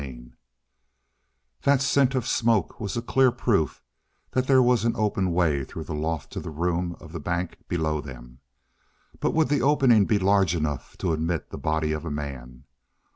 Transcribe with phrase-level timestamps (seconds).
[0.01, 0.33] CHAPTER 35
[1.61, 3.83] That scent of smoke was a clear proof
[4.31, 7.57] that there was an open way through the loft to the room of the bank
[7.67, 8.39] below them.
[9.19, 12.63] But would the opening be large enough to admit the body of a man?